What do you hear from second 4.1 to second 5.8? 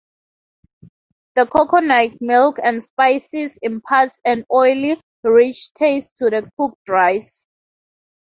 an oily, rich